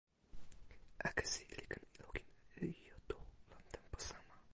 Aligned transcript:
akesi 1.07 1.41
li 1.57 1.63
ken 1.71 1.85
lukin 1.99 2.29
e 2.61 2.61
ijo 2.77 2.97
tu 3.09 3.17
lon 3.49 3.63
tenpo 3.73 3.97
sama! 4.07 4.35